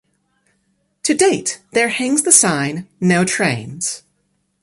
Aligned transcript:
To 1.03 1.13
date, 1.13 1.61
there 1.73 1.89
hangs 1.89 2.23
the 2.23 2.31
sign 2.31 2.87
"No 2.99 3.23
trains". 3.23 4.01